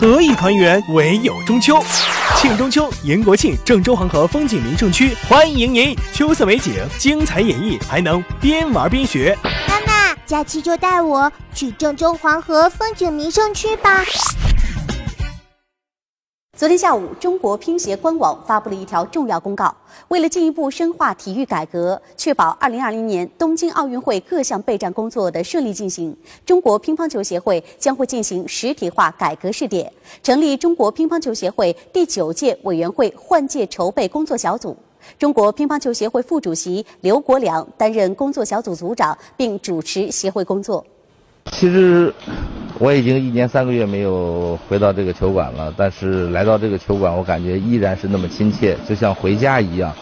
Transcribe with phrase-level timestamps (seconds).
[0.00, 0.80] 何以团圆？
[0.90, 1.76] 唯有中秋。
[2.36, 5.92] 庆中秋，迎国庆，郑州黄河风景名胜区欢迎您！
[6.12, 9.36] 秋色美景，精彩演绎，还能边玩边学。
[9.42, 14.04] 妈妈，假期就带我去郑州黄河风景名胜区吧。
[16.58, 19.72] 昨天下午，中国乒协官网发布了一条重要公告。
[20.08, 34.76] 为了进一步深化体育改革，确保2020年东京奥运会各项备战工作的顺利进行，中国乒乓球协会将会进行实体化改革试点，成立中国乒乓球协会第九届委员会换届筹备工作小组。
[35.16, 40.84] 中国乒乓球协会副主席刘国梁担任工作小组组长，并主持协会工作。
[41.52, 42.12] 其实。
[42.80, 49.92] 我已经一年三个月没有回到这个球馆了，但是来到这个球馆，我感觉依然是那么亲切，就像回家一样。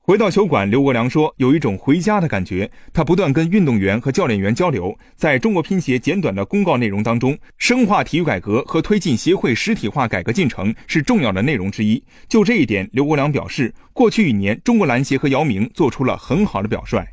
[0.00, 2.68] 回到球馆，刘国梁说有一种回家的感觉。
[2.92, 12.02] 他不断跟运动员和教练员交流，在中国乒协简短的公告内容当中，深化体育改革和推进协会实体化改革进程是重要的内容之一。
[12.28, 17.06] 就这一点，刘国梁表示，过去一年，中国篮协和姚明做出了很好的表率。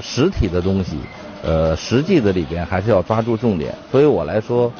[0.00, 0.96] 实体的东西。
[1.42, 3.74] 呃，实际的里边还是要抓住重点。
[3.90, 4.72] 所以我来说，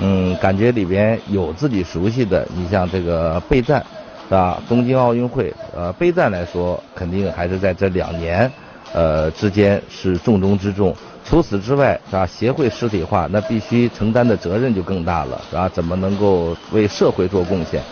[0.00, 2.46] 嗯，感觉里边有自己熟悉的。
[2.56, 3.84] 你像这个备战，
[4.28, 4.62] 是吧？
[4.68, 8.50] 东京奥运会，呃，备战来说，肯定还是在这两年，
[8.92, 10.94] 呃之间是重中之重。
[11.24, 12.26] 除此之外，是吧？
[12.26, 15.68] 协会实体化，那必须承担的责任就更大了，是吧？
[15.68, 17.82] 怎么能够为社会做贡献？